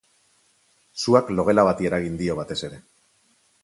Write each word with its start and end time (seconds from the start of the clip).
Suak 1.03 1.31
logela 1.41 1.69
bati 1.69 1.91
eragin 1.93 2.19
dio 2.25 2.43
batez 2.43 2.63
ere. 2.71 2.85